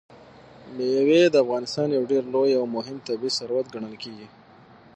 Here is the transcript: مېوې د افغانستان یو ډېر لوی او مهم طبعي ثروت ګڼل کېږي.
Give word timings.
مېوې 0.75 1.21
د 1.31 1.35
افغانستان 1.43 1.87
یو 1.97 2.03
ډېر 2.11 2.23
لوی 2.33 2.51
او 2.59 2.65
مهم 2.75 2.97
طبعي 3.07 3.31
ثروت 3.37 3.65
ګڼل 3.73 3.95
کېږي. 4.03 4.27